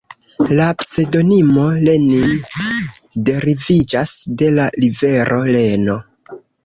La 0.59 0.67
pseŭdonimo 0.83 1.65
Lenin 1.83 2.33
deriviĝas 3.29 4.15
de 4.43 4.49
la 4.57 4.67
rivero 4.85 5.39
Leno. 5.59 5.99